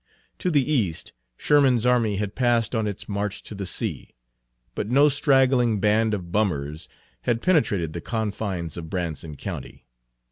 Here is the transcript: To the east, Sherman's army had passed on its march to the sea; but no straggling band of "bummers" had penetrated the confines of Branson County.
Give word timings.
To 0.39 0.49
the 0.49 0.63
east, 0.67 1.13
Sherman's 1.37 1.85
army 1.85 2.15
had 2.15 2.33
passed 2.33 2.73
on 2.73 2.87
its 2.87 3.07
march 3.07 3.43
to 3.43 3.53
the 3.53 3.67
sea; 3.67 4.15
but 4.73 4.89
no 4.89 5.09
straggling 5.09 5.79
band 5.79 6.15
of 6.15 6.31
"bummers" 6.31 6.89
had 7.21 7.43
penetrated 7.43 7.93
the 7.93 8.01
confines 8.01 8.77
of 8.77 8.89
Branson 8.89 9.35
County. 9.37 9.85